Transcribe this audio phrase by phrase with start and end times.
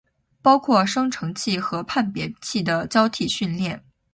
[0.41, 3.85] 包括生成器和判别器的交替训练